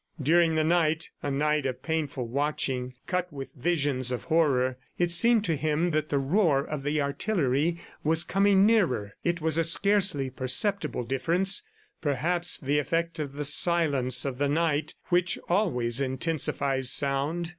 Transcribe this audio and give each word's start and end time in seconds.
During 0.19 0.55
the 0.55 0.63
night 0.63 1.11
a 1.21 1.29
night 1.29 1.67
of 1.67 1.83
painful 1.83 2.27
watching, 2.27 2.91
cut 3.05 3.31
with 3.31 3.53
visions 3.53 4.11
of 4.11 4.23
horror, 4.23 4.79
it 4.97 5.11
seemed 5.11 5.45
to 5.45 5.55
him 5.55 5.91
that 5.91 6.09
the 6.09 6.17
roar 6.17 6.65
of 6.65 6.81
the 6.81 6.99
artillery 6.99 7.79
was 8.03 8.23
coming 8.23 8.65
nearer. 8.65 9.13
It 9.23 9.41
was 9.41 9.59
a 9.59 9.63
scarcely 9.63 10.31
perceptible 10.31 11.03
difference, 11.03 11.61
perhaps 12.01 12.57
the 12.57 12.79
effect 12.79 13.19
of 13.19 13.33
the 13.33 13.45
silence 13.45 14.25
of 14.25 14.39
the 14.39 14.49
night 14.49 14.95
which 15.09 15.37
always 15.47 16.01
intensifies 16.01 16.89
sound. 16.89 17.49